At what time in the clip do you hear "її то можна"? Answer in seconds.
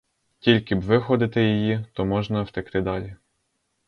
1.43-2.41